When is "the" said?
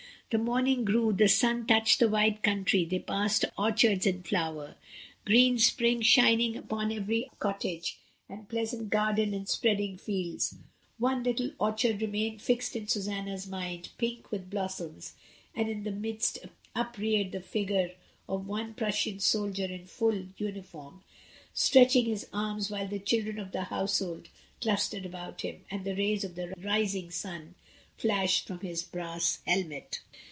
0.33-0.37, 1.11-1.27, 1.99-2.07, 15.83-15.91, 17.33-17.41, 22.87-22.99, 23.51-23.63, 25.83-25.93, 26.35-26.53